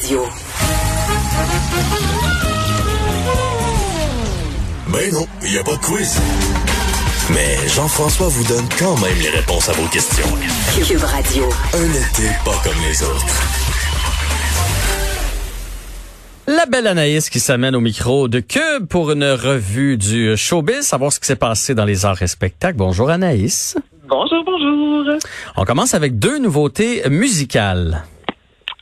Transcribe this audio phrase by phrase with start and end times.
[0.00, 0.22] Radio.
[4.88, 6.18] Ben non, il n'y a pas de quiz.
[7.34, 10.24] Mais Jean-François vous donne quand même les réponses à vos questions.
[10.86, 11.44] Cube Radio.
[11.74, 13.26] Un été pas comme les autres.
[16.46, 21.12] La belle Anaïs qui s'amène au micro de Cube pour une revue du showbiz, savoir
[21.12, 22.78] ce qui s'est passé dans les arts et spectacles.
[22.78, 23.76] Bonjour Anaïs.
[24.08, 25.18] Bonjour, bonjour.
[25.56, 28.04] On commence avec deux nouveautés musicales.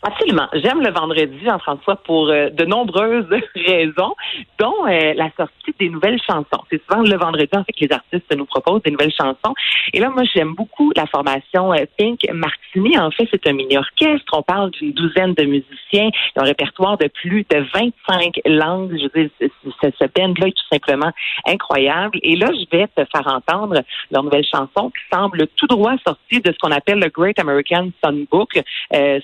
[0.03, 0.47] Absolument.
[0.53, 3.27] J'aime le vendredi, Jean-François, pour euh, de nombreuses
[3.57, 4.15] raisons,
[4.59, 6.63] dont euh, la sortie des nouvelles chansons.
[6.71, 9.55] C'est souvent le vendredi, en fait, que les artistes nous proposent des nouvelles chansons.
[9.93, 12.97] Et là, moi, j'aime beaucoup la formation euh, Pink Martini.
[12.97, 14.33] En fait, c'est un mini-orchestre.
[14.33, 16.11] On parle d'une douzaine de musiciens.
[16.37, 18.97] un répertoire de plus de 25 langues.
[18.97, 21.11] Je veux dire, ce, ce band-là est tout simplement
[21.45, 22.21] incroyable.
[22.23, 26.41] Et là, je vais te faire entendre leur nouvelle chanson qui semble tout droit sortie
[26.41, 28.61] de ce qu'on appelle le Great American Songbook.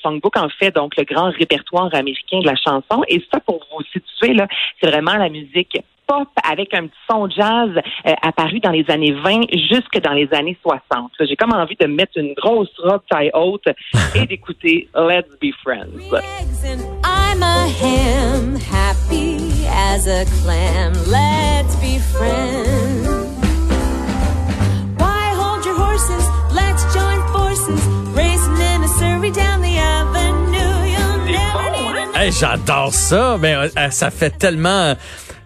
[0.03, 3.03] Songbook, en fait, donc le grand répertoire américain de la chanson.
[3.09, 4.47] Et ça, pour vous situer, là,
[4.81, 7.71] c'est vraiment la musique pop avec un petit son jazz
[8.07, 11.13] euh, apparu dans les années 20 jusque dans les années 60.
[11.21, 13.69] J'ai comme envie de mettre une grosse robe taille haute
[14.15, 16.13] et d'écouter Let's Be Friends.
[17.05, 17.67] I'm a
[18.71, 20.93] happy as a clam.
[21.11, 23.24] Let's be friends.
[32.31, 33.37] J'adore ça.
[33.41, 34.95] Mais euh, ça fait tellement euh,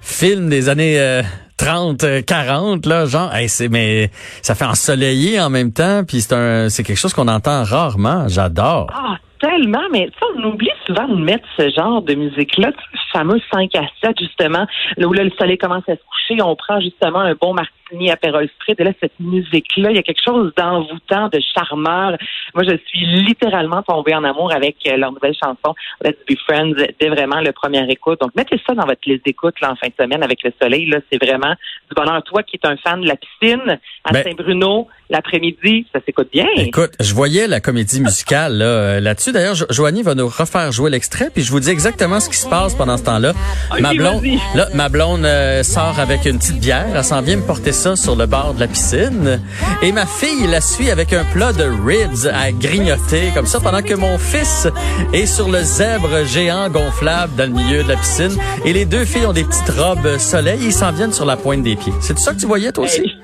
[0.00, 1.22] film des années
[1.56, 3.32] 30, euh, 40 là, genre.
[3.70, 4.10] Mais
[4.42, 6.04] ça fait ensoleillé en même temps.
[6.06, 8.28] Puis c'est un, c'est quelque chose qu'on entend rarement.
[8.28, 8.86] J'adore.
[8.94, 9.82] Ah, tellement.
[9.92, 14.18] Mais ça, on oublie souvent mettre ce genre de musique-là, ce fameux 5 à 7
[14.18, 16.42] justement, là où là, le soleil commence à se coucher.
[16.42, 18.74] On prend justement un bon marquis à Perol Street.
[18.78, 22.16] Et là, cette musique-là, il y a quelque chose d'envoûtant, de charmeur.
[22.54, 26.74] Moi, je suis littéralement tombée en amour avec euh, leur nouvelle chanson Let's Be Friends
[27.00, 28.20] dès vraiment le premier écoute.
[28.20, 30.86] Donc, mettez ça dans votre liste d'écoute en fin de semaine avec le soleil.
[30.86, 31.54] Là, c'est vraiment
[31.88, 32.22] du bonheur.
[32.24, 36.46] Toi qui es un fan de la piscine à ben Saint-Bruno, l'après-midi, ça s'écoute bien.
[36.56, 39.32] Écoute, je voyais la comédie musicale là, euh, là-dessus.
[39.32, 42.46] D'ailleurs, Joanie va nous refaire jouer l'extrait, puis je vous dis exactement ce qui se
[42.46, 43.32] passe pendant ce temps-là.
[43.80, 44.22] ma blonde,
[44.54, 46.86] là, ma blonde euh, sort avec une petite bière.
[46.94, 49.40] Elle s'en vient me porter ça sur le bord de la piscine.
[49.82, 53.82] Et ma fille la suit avec un plat de ribs à grignoter, comme ça, pendant
[53.82, 54.68] que mon fils
[55.12, 58.38] est sur le zèbre géant gonflable dans le milieu de la piscine.
[58.64, 61.36] Et les deux filles ont des petites robes soleil et ils s'en viennent sur la
[61.36, 61.92] pointe des pieds.
[62.00, 63.17] C'est ça que tu voyais, toi aussi?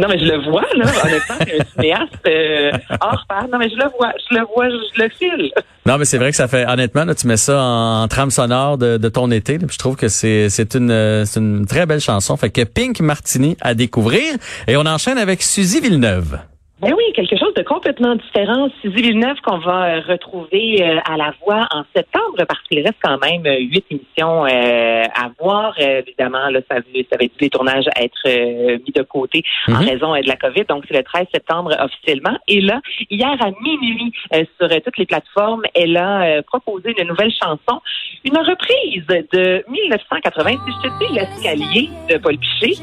[0.00, 0.86] Non, mais je le vois, là.
[1.04, 2.70] Honnêtement, c'est un cinéaste euh,
[3.02, 3.46] hors pair.
[3.52, 5.52] Non, mais je le vois, je le vois, je le file.
[5.84, 8.78] Non, mais c'est vrai que ça fait, honnêtement, là, tu mets ça en, trame sonore
[8.78, 9.58] de, ton été.
[9.70, 12.36] je trouve que c'est, c'est une, une très belle chanson.
[12.38, 14.34] Fait que Pink Martini à découvrir.
[14.66, 16.38] Et on enchaîne avec Suzy Villeneuve.
[16.80, 18.70] Ben oui, quelque chose de complètement différent.
[18.80, 22.96] Suzy Villeneuve qu'on va euh, retrouver euh, à la voix en septembre parce qu'il reste
[23.02, 25.78] quand même euh, huit émissions à voir.
[25.78, 29.88] évidemment, là, ça, ça va être les tournages à être mis de côté en mhm.
[29.88, 30.64] raison de la COVID.
[30.68, 32.38] Donc, c'est le 13 septembre officiellement.
[32.48, 32.80] Et là,
[33.10, 37.80] hier à minuit, sur toutes les plateformes, elle a proposé une nouvelle chanson,
[38.24, 40.50] une reprise de 1980.
[40.50, 42.74] Si je te dis l'escalier de Paul Piché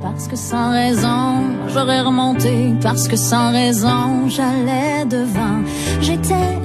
[0.00, 1.42] parce que sans raison,
[1.72, 5.62] j'aurais remonté, parce que sans raison, j'allais devant.
[6.00, 6.58] J'étais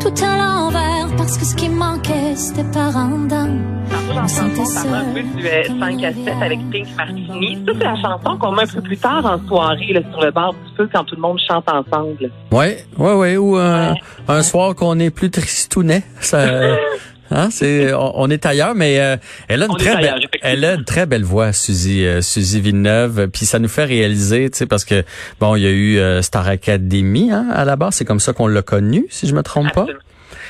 [0.00, 3.48] tout à l'envers, parce que ce qui manquait, c'était par en dedans.
[4.10, 4.82] On sentait ça.
[5.14, 7.58] du 5 à 7 avec Pink Martini.
[7.66, 10.30] Ça, c'est la chanson qu'on met un peu plus tard en soirée, là, sur le
[10.30, 12.30] bord du feu, quand tout le monde chante ensemble.
[12.52, 12.66] Oui,
[12.98, 13.36] oui, oui.
[13.36, 13.94] Ou un,
[14.26, 16.02] un soir qu'on est plus tristounet.
[16.20, 16.38] Ça,
[17.30, 19.16] Hein, c'est on, est ailleurs, mais euh,
[19.48, 23.28] elle a une très belle, elle a une très belle voix, Suzy, euh, Suzy Villeneuve.
[23.28, 25.04] Puis ça nous fait réaliser, tu sais, parce que
[25.38, 28.32] bon, il y a eu euh, Star Academy hein, à la base, c'est comme ça
[28.32, 29.86] qu'on l'a connue, si je me trompe pas.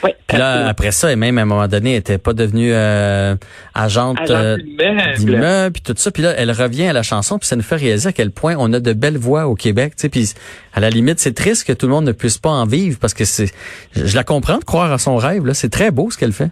[0.05, 2.71] Oui, Puis là, après ça, et même à un moment donné, elle était pas devenue
[2.73, 3.35] euh,
[3.75, 4.19] agente
[5.17, 6.11] d'immeuble, puis tout ça.
[6.11, 8.55] Puis là, elle revient à la chanson, puis ça nous fait réaliser à quel point
[8.59, 9.95] on a de belles voix au Québec.
[9.97, 10.33] Tu sais, puis
[10.73, 13.15] à la limite, c'est triste que tout le monde ne puisse pas en vivre, parce
[13.15, 13.53] que c'est,
[13.93, 15.45] je la comprends de croire à son rêve.
[15.45, 16.51] Là, c'est très beau ce qu'elle fait.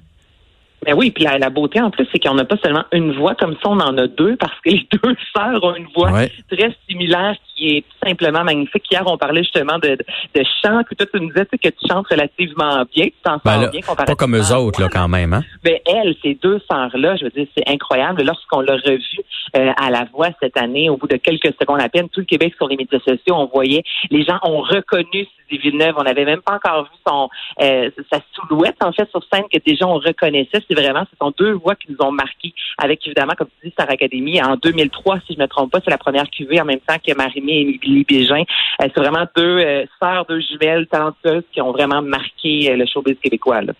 [0.84, 3.55] Ben oui, puis la, beauté en plus, c'est qu'on n'a pas seulement une voix comme
[3.55, 6.12] ça, on en a deux parce que les deux sœurs ont une voix
[6.50, 8.84] très similaire qui est simplement magnifique.
[8.90, 9.96] Hier, on parlait justement de,
[10.34, 13.69] de, chant, que toi, tu nous disais que tu chantes relativement bien, tu t'en ben
[13.70, 15.43] bien Pas comme eux autres, là, quand même, hein?
[15.64, 18.23] Mais ben, elles, ces deux sœurs-là, je veux dire, c'est incroyable.
[18.23, 19.20] Lorsqu'on l'a revu
[19.56, 22.26] euh, à la voix cette année, au bout de quelques secondes à peine, tout le
[22.26, 25.94] Québec sur les médias sociaux, on voyait, les gens ont reconnu Suzy Villeneuve.
[25.96, 27.28] On n'avait même pas encore vu son
[27.62, 30.62] euh, sa silhouette, en fait, sur scène, que déjà on reconnaissait.
[30.69, 33.73] C'est vraiment, ce sont deux voix qui nous ont marqués avec évidemment, comme tu dis,
[33.73, 34.43] Star Academy.
[34.43, 37.15] En 2003, si je me trompe pas, c'est la première cuvée en même temps que
[37.15, 38.43] Marimé et Émilie Bégin.
[38.83, 42.87] Euh, c'est vraiment deux euh, sœurs, deux jumelles talentueuses qui ont vraiment marqué euh, le
[42.87, 43.63] showbiz québécois.
[43.63, 43.73] Là.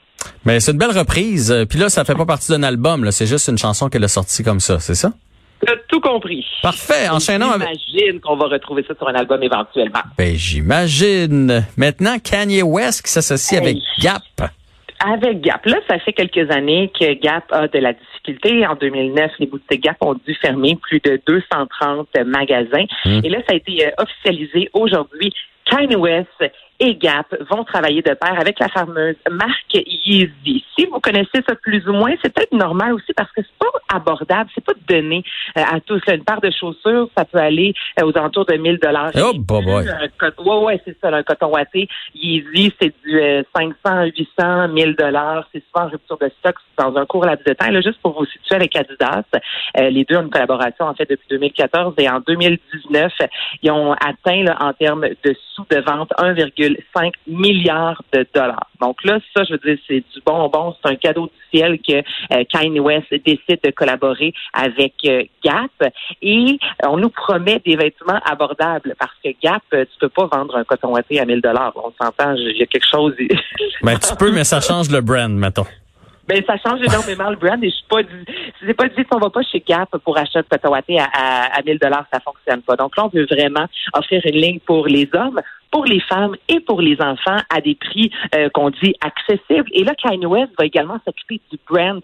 [0.45, 1.67] Mais c'est une belle reprise.
[1.69, 3.11] Puis là, ça fait pas partie d'un album.
[3.11, 5.13] C'est juste une chanson qu'elle a sortie comme ça, c'est ça?
[5.89, 6.45] Tout compris.
[6.63, 7.09] Parfait.
[7.09, 7.69] Enchaînons avec.
[7.89, 10.01] J'imagine qu'on va retrouver ça sur un album éventuellement.
[10.17, 11.67] Ben, j'imagine.
[11.77, 14.23] Maintenant, Kanye West qui s'associe avec Gap.
[15.05, 15.65] Avec Gap.
[15.67, 18.67] Là, ça fait quelques années que Gap a de la difficulté.
[18.67, 22.87] En 2009, les boutiques Gap ont dû fermer plus de 230 magasins.
[23.05, 23.21] Hum.
[23.23, 25.33] Et là, ça a été euh, officialisé aujourd'hui.
[25.67, 26.29] Kanye West
[26.79, 30.65] et Gap vont travailler de pair avec la fameuse marque Yeezy.
[30.77, 33.97] Si vous connaissez ça plus ou moins, c'est peut-être normal aussi parce que c'est pas
[33.97, 35.25] abordable, c'est pas donné
[35.57, 36.01] euh, à tous.
[36.09, 39.11] Une paire de chaussures, ça peut aller euh, aux alentours de 1000 dollars.
[39.17, 39.65] Oh, boy.
[39.65, 41.89] Ouais, ouais, c'est ça, un coton watté.
[42.15, 43.21] Yeezy, c'est du
[43.57, 45.49] 500, 800, 1000 dollars.
[45.53, 47.71] C'est souvent en rupture de stock dans un court laps de temps.
[47.71, 49.23] Là, juste pour vous situer avec Adidas,
[49.79, 53.13] euh, les deux ont une collaboration en fait depuis 2014 et en 2019,
[53.63, 55.37] ils ont atteint là, en termes de
[55.71, 58.69] de vente 1,5 milliards de dollars.
[58.81, 61.97] Donc là, ça, je veux dire, c'est du bonbon, c'est un cadeau du ciel que
[61.97, 65.93] euh, Kanye West décide de collaborer avec euh, Gap.
[66.23, 70.57] Et on nous promet des vêtements abordables parce que Gap, euh, tu peux pas vendre
[70.57, 71.73] un coton à 1000 dollars.
[71.77, 73.15] On s'entend, il y a quelque chose.
[73.83, 75.67] ben, tu peux, mais ça change le brand, mettons.
[76.29, 78.25] Ben, ça change énormément le brand et je suis pas dit,
[78.61, 80.81] c'est pas dit qu'on va pas chez Gap pour acheter coton à,
[81.13, 82.77] à, à 1000 dollars, ça fonctionne pas.
[82.77, 85.41] Donc là, on veut vraiment offrir une ligne pour les hommes,
[85.71, 89.69] pour les femmes et pour les enfants à des prix euh, qu'on dit accessibles.
[89.73, 92.03] Et là, Kanye West va également s'occuper du brand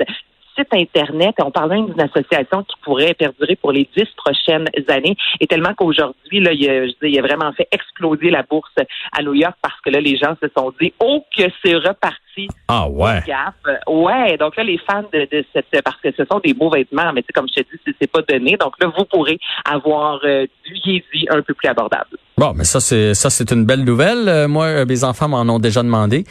[0.57, 1.35] site Internet.
[1.43, 5.17] On parle même d'une association qui pourrait perdurer pour les dix prochaines années.
[5.41, 8.73] Et tellement qu'aujourd'hui, là, il a, je dis, il a vraiment fait exploser la bourse
[9.13, 12.49] à New York parce que là, les gens se sont dit, oh, que c'est reparti.
[12.69, 13.21] Ah ouais.
[13.89, 14.37] Ouais.
[14.39, 17.23] Donc là, les fans de, de, cette, parce que ce sont des beaux vêtements, mais
[17.23, 18.57] tu sais, comme je te dis, c'est pas donné.
[18.57, 22.17] Donc là, vous pourrez avoir euh, du Yeezy un peu plus abordable.
[22.43, 24.29] Bon, mais ça c'est ça c'est une belle nouvelle.
[24.29, 26.25] Euh, moi, euh, mes enfants m'en ont déjà demandé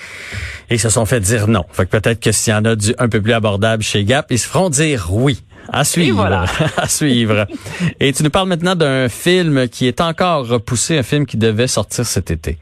[0.69, 1.63] et se sont fait dire non.
[1.71, 4.25] Fait que peut-être que s'il y en a du un peu plus abordable chez Gap,
[4.29, 5.41] ils se feront dire oui.
[5.71, 6.25] À suivre.
[6.77, 7.47] à suivre.
[8.01, 11.67] Et tu nous parles maintenant d'un film qui est encore repoussé, un film qui devait
[11.67, 12.57] sortir cet été.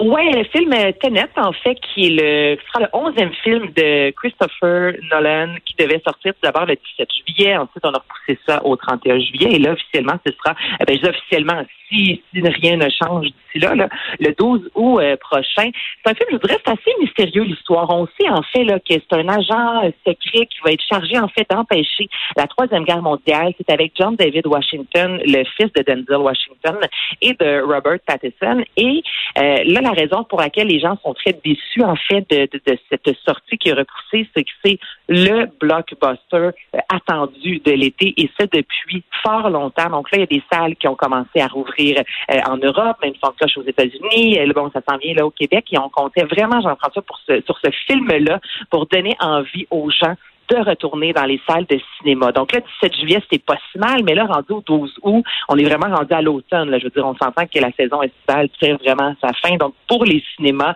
[0.00, 4.10] Oui, le film Tenet, en fait, qui est le, qui sera le onzième film de
[4.10, 7.56] Christopher Nolan, qui devait sortir tout d'abord le 17 juillet.
[7.56, 9.54] Ensuite, on a repoussé ça au 31 juillet.
[9.54, 13.88] Et là, officiellement, ce sera, eh ben, officiellement, si, si rien ne change d'ici là,
[14.18, 15.70] le 12 août euh, prochain.
[16.04, 17.88] C'est un film, je dirais, c'est assez mystérieux, l'histoire.
[17.90, 21.28] On sait, en fait, là, que c'est un agent secret qui va être chargé, en
[21.28, 23.54] fait, d'empêcher la Troisième Guerre mondiale.
[23.56, 26.76] C'est avec John David Washington, le fils de Denzel Washington
[27.22, 28.62] et de Robert Pattinson.
[28.76, 29.02] Et
[29.38, 32.78] euh, là, la raison pour laquelle les gens sont très déçus, en fait, de, de,
[32.90, 34.78] cette sortie qui est repoussée, c'est que c'est
[35.08, 39.90] le blockbuster euh, attendu de l'été et ça depuis fort longtemps.
[39.90, 42.96] Donc là, il y a des salles qui ont commencé à rouvrir euh, en Europe,
[43.02, 44.38] même sans cloche aux États-Unis.
[44.54, 47.58] Bon, ça s'en vient là au Québec et on comptait vraiment, Jean-François, pour ce, sur
[47.62, 48.40] ce film-là
[48.70, 50.14] pour donner envie aux gens
[50.48, 52.32] de retourner dans les salles de cinéma.
[52.32, 55.56] Donc là, 17 juillet, c'était pas si mal, mais là, rendu au 12 août, on
[55.56, 56.76] est vraiment rendu à l'automne.
[56.78, 59.56] Je veux dire, on s'entend que la saison estivale tire vraiment sa fin.
[59.56, 60.74] Donc, pour les cinémas,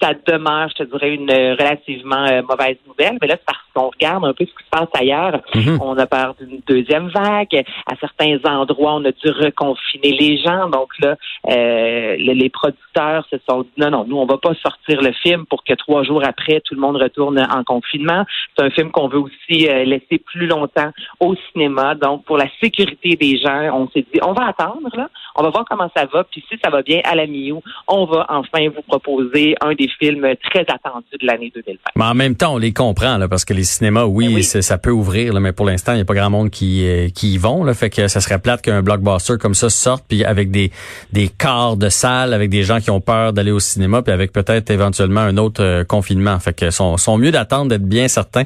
[0.00, 3.18] ça demeure, je te dirais, une relativement euh, mauvaise nouvelle.
[3.20, 5.40] Mais là, c'est qu'on regarde un peu ce qui se passe ailleurs.
[5.54, 5.78] Mhm.
[5.80, 7.64] On a peur d'une deuxième vague.
[7.86, 10.68] À certains endroits, on a dû reconfiner les gens.
[10.68, 11.16] Donc là,
[11.50, 15.46] euh, les producteurs se sont dit non, non, nous, on va pas sortir le film
[15.46, 18.24] pour que trois jours après, tout le monde retourne en confinement.
[18.56, 20.90] C'est un film qu'on veut aussi euh, laisser plus longtemps
[21.20, 21.94] au cinéma.
[21.94, 25.08] Donc, pour la sécurité des gens, on s'est dit, on va attendre, là.
[25.36, 26.24] On va voir comment ça va.
[26.24, 27.52] Puis si ça va bien à la mi
[27.88, 31.78] on va enfin vous proposer un des films très attendus de l'année 2020.
[31.96, 34.78] Mais en même temps, on les comprend, là, parce que les cinémas, oui, ben ça
[34.78, 37.34] peut ouvrir, là, mais pour l'instant, il n'y a pas grand monde qui, euh, qui
[37.34, 37.64] y vont.
[37.64, 40.70] Là, fait que ça serait plate qu'un blockbuster comme ça sorte, puis avec des,
[41.12, 44.32] des quarts de salle, avec des gens qui ont peur d'aller au cinéma, puis avec
[44.32, 46.38] peut-être éventuellement un autre euh, confinement.
[46.38, 48.44] Fait que sont, sont mieux d'attendre d'être bien certains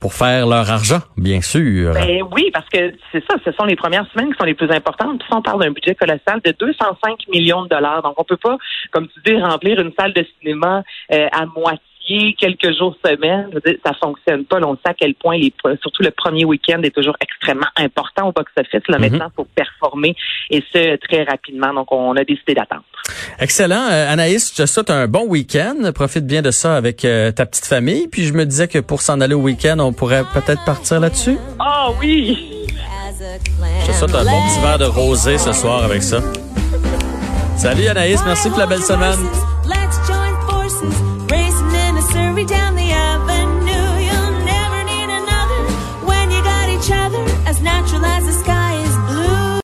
[0.00, 1.92] pour faire leur argent, bien sûr.
[1.92, 4.70] Ben oui, parce que c'est ça, ce sont les premières semaines qui sont les plus
[4.70, 5.18] importantes.
[5.18, 8.02] Puis on parle d'un budget colossal de 205 millions de dollars.
[8.02, 8.56] Donc on peut pas,
[8.92, 11.82] comme tu dis, remplir une salle de cinéma euh, à moitié
[12.38, 13.50] quelques jours, semaines,
[13.84, 14.58] ça fonctionne pas.
[14.62, 18.32] on sait à quel point, les, surtout le premier week-end est toujours extrêmement important au
[18.32, 18.82] box-office.
[18.88, 19.00] Là, mm-hmm.
[19.00, 20.16] maintenant, pour performer
[20.50, 21.72] et ce, très rapidement.
[21.74, 22.84] Donc, on a décidé d'attendre.
[23.38, 23.88] Excellent.
[23.90, 25.76] Euh, Anaïs, je te souhaite un bon week-end.
[25.94, 28.08] Profite bien de ça avec euh, ta petite famille.
[28.08, 31.38] Puis je me disais que pour s'en aller au week-end, on pourrait peut-être partir là-dessus.
[31.58, 32.66] Ah oui!
[33.82, 36.20] Je te souhaite un bon petit verre de rosé ce soir avec ça.
[37.56, 39.57] Salut Anaïs, merci pour la belle semaine.